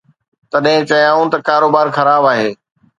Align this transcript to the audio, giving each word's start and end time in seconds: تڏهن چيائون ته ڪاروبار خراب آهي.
تڏهن 0.51 0.79
چيائون 0.89 1.25
ته 1.31 1.37
ڪاروبار 1.47 1.87
خراب 1.97 2.23
آهي. 2.31 2.51